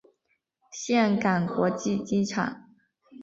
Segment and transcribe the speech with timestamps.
[0.71, 2.65] 岘港国际机场。